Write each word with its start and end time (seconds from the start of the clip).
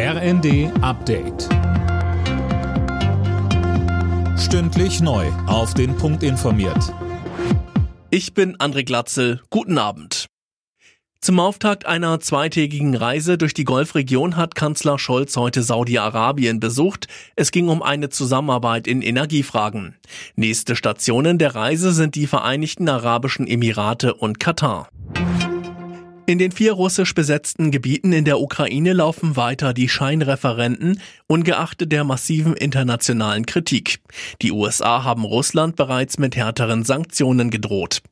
RND 0.00 0.70
Update. 0.80 1.48
Stündlich 4.38 5.00
neu. 5.00 5.26
Auf 5.48 5.74
den 5.74 5.96
Punkt 5.96 6.22
informiert. 6.22 6.94
Ich 8.08 8.32
bin 8.32 8.56
André 8.58 8.84
Glatzel. 8.84 9.40
Guten 9.50 9.76
Abend. 9.76 10.26
Zum 11.20 11.40
Auftakt 11.40 11.84
einer 11.84 12.20
zweitägigen 12.20 12.94
Reise 12.94 13.38
durch 13.38 13.54
die 13.54 13.64
Golfregion 13.64 14.36
hat 14.36 14.54
Kanzler 14.54 15.00
Scholz 15.00 15.36
heute 15.36 15.64
Saudi-Arabien 15.64 16.60
besucht. 16.60 17.08
Es 17.34 17.50
ging 17.50 17.68
um 17.68 17.82
eine 17.82 18.08
Zusammenarbeit 18.08 18.86
in 18.86 19.02
Energiefragen. 19.02 19.96
Nächste 20.36 20.76
Stationen 20.76 21.38
der 21.38 21.56
Reise 21.56 21.92
sind 21.92 22.14
die 22.14 22.28
Vereinigten 22.28 22.88
Arabischen 22.88 23.48
Emirate 23.48 24.14
und 24.14 24.38
Katar. 24.38 24.90
In 26.28 26.38
den 26.38 26.52
vier 26.52 26.74
russisch 26.74 27.14
besetzten 27.14 27.70
Gebieten 27.70 28.12
in 28.12 28.26
der 28.26 28.38
Ukraine 28.38 28.92
laufen 28.92 29.36
weiter 29.36 29.72
die 29.72 29.88
Scheinreferenten, 29.88 31.00
ungeachtet 31.26 31.90
der 31.90 32.04
massiven 32.04 32.52
internationalen 32.52 33.46
Kritik. 33.46 34.00
Die 34.42 34.52
USA 34.52 35.04
haben 35.04 35.24
Russland 35.24 35.76
bereits 35.76 36.18
mit 36.18 36.36
härteren 36.36 36.84
Sanktionen 36.84 37.48
gedroht. 37.48 38.02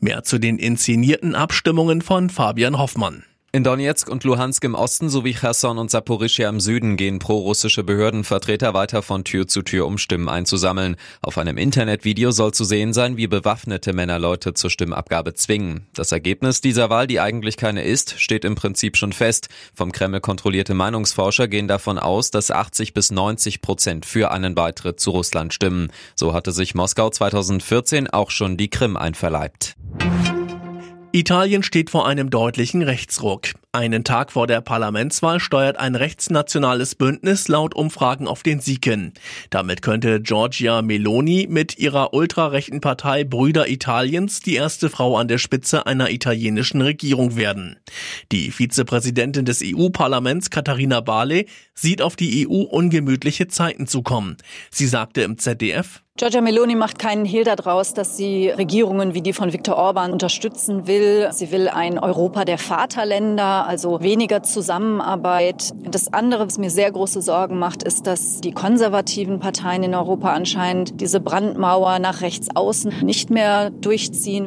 Mehr 0.00 0.22
zu 0.22 0.38
den 0.38 0.58
inszenierten 0.58 1.34
Abstimmungen 1.34 2.00
von 2.00 2.30
Fabian 2.30 2.78
Hoffmann. 2.78 3.24
In 3.56 3.64
Donetsk 3.64 4.10
und 4.10 4.22
Luhansk 4.22 4.62
im 4.64 4.74
Osten 4.74 5.08
sowie 5.08 5.32
Cherson 5.32 5.78
und 5.78 5.90
Saporischia 5.90 6.46
im 6.50 6.60
Süden 6.60 6.98
gehen 6.98 7.18
prorussische 7.18 7.84
Behördenvertreter 7.84 8.74
weiter 8.74 9.00
von 9.00 9.24
Tür 9.24 9.48
zu 9.48 9.62
Tür, 9.62 9.86
um 9.86 9.96
Stimmen 9.96 10.28
einzusammeln. 10.28 10.96
Auf 11.22 11.38
einem 11.38 11.56
Internetvideo 11.56 12.32
soll 12.32 12.52
zu 12.52 12.64
sehen 12.64 12.92
sein, 12.92 13.16
wie 13.16 13.28
bewaffnete 13.28 13.94
Männer 13.94 14.18
Leute 14.18 14.52
zur 14.52 14.68
Stimmabgabe 14.68 15.32
zwingen. 15.32 15.86
Das 15.94 16.12
Ergebnis 16.12 16.60
dieser 16.60 16.90
Wahl, 16.90 17.06
die 17.06 17.18
eigentlich 17.18 17.56
keine 17.56 17.82
ist, 17.82 18.20
steht 18.20 18.44
im 18.44 18.56
Prinzip 18.56 18.98
schon 18.98 19.14
fest. 19.14 19.48
Vom 19.72 19.90
Kreml 19.90 20.20
kontrollierte 20.20 20.74
Meinungsforscher 20.74 21.48
gehen 21.48 21.66
davon 21.66 21.98
aus, 21.98 22.30
dass 22.30 22.50
80 22.50 22.92
bis 22.92 23.10
90 23.10 23.62
Prozent 23.62 24.04
für 24.04 24.32
einen 24.32 24.54
Beitritt 24.54 25.00
zu 25.00 25.12
Russland 25.12 25.54
stimmen. 25.54 25.90
So 26.14 26.34
hatte 26.34 26.52
sich 26.52 26.74
Moskau 26.74 27.08
2014 27.08 28.10
auch 28.10 28.30
schon 28.30 28.58
die 28.58 28.68
Krim 28.68 28.98
einverleibt. 28.98 29.75
Italien 31.16 31.62
steht 31.62 31.88
vor 31.88 32.06
einem 32.06 32.28
deutlichen 32.28 32.82
Rechtsruck. 32.82 33.54
Einen 33.72 34.04
Tag 34.04 34.32
vor 34.32 34.46
der 34.46 34.60
Parlamentswahl 34.60 35.40
steuert 35.40 35.78
ein 35.78 35.94
rechtsnationales 35.94 36.94
Bündnis 36.94 37.48
laut 37.48 37.74
Umfragen 37.74 38.28
auf 38.28 38.42
den 38.42 38.60
Sieg 38.60 38.84
hin. 38.84 39.14
Damit 39.48 39.80
könnte 39.80 40.20
Giorgia 40.20 40.82
Meloni 40.82 41.46
mit 41.48 41.78
ihrer 41.78 42.12
ultrarechten 42.12 42.82
Partei 42.82 43.24
Brüder 43.24 43.66
Italiens 43.66 44.40
die 44.40 44.56
erste 44.56 44.90
Frau 44.90 45.16
an 45.16 45.26
der 45.26 45.38
Spitze 45.38 45.86
einer 45.86 46.10
italienischen 46.10 46.82
Regierung 46.82 47.34
werden. 47.34 47.78
Die 48.30 48.50
Vizepräsidentin 48.50 49.46
des 49.46 49.62
EU-Parlaments 49.64 50.50
Katharina 50.50 51.00
Barley 51.00 51.46
sieht 51.72 52.02
auf 52.02 52.16
die 52.16 52.46
EU 52.46 52.60
ungemütliche 52.60 53.48
Zeiten 53.48 53.86
zukommen. 53.86 54.36
Sie 54.70 54.86
sagte 54.86 55.22
im 55.22 55.38
ZDF, 55.38 56.02
Giorgia 56.18 56.40
Meloni 56.40 56.76
macht 56.76 56.98
keinen 56.98 57.26
Hehl 57.26 57.44
daraus, 57.44 57.92
dass 57.92 58.16
sie 58.16 58.48
Regierungen 58.48 59.12
wie 59.12 59.20
die 59.20 59.34
von 59.34 59.52
Viktor 59.52 59.76
Orban 59.76 60.12
unterstützen 60.12 60.86
will. 60.86 61.28
Sie 61.30 61.52
will 61.52 61.68
ein 61.68 61.98
Europa 61.98 62.46
der 62.46 62.56
Vaterländer, 62.56 63.66
also 63.66 64.00
weniger 64.00 64.42
Zusammenarbeit. 64.42 65.74
Das 65.84 66.10
andere, 66.14 66.46
was 66.46 66.56
mir 66.56 66.70
sehr 66.70 66.90
große 66.90 67.20
Sorgen 67.20 67.58
macht, 67.58 67.82
ist, 67.82 68.06
dass 68.06 68.40
die 68.40 68.52
konservativen 68.52 69.40
Parteien 69.40 69.82
in 69.82 69.94
Europa 69.94 70.32
anscheinend 70.32 71.02
diese 71.02 71.20
Brandmauer 71.20 71.98
nach 71.98 72.22
rechts 72.22 72.48
außen 72.54 73.04
nicht 73.04 73.28
mehr 73.28 73.68
durchziehen. 73.68 74.46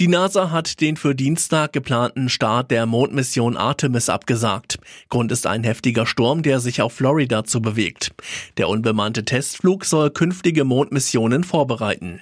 Die 0.00 0.08
NASA 0.08 0.50
hat 0.50 0.80
den 0.80 0.96
für 0.96 1.14
Dienstag 1.14 1.72
geplanten 1.72 2.28
Start 2.28 2.72
der 2.72 2.84
Mondmission 2.84 3.56
Artemis 3.56 4.08
abgesagt. 4.08 4.78
Grund 5.08 5.30
ist 5.30 5.46
ein 5.46 5.62
heftiger 5.62 6.04
Sturm, 6.04 6.42
der 6.42 6.58
sich 6.58 6.82
auf 6.82 6.92
Florida 6.94 7.44
zu 7.44 7.62
bewegt. 7.62 8.12
Der 8.56 8.68
unbemannte 8.68 9.24
Testflug 9.24 9.84
soll 9.84 10.10
künftige 10.10 10.64
Mondmissionen 10.64 11.44
vorbereiten. 11.44 12.20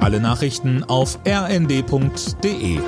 Alle 0.00 0.20
Nachrichten 0.20 0.84
auf 0.84 1.18
rnd.de 1.26 2.78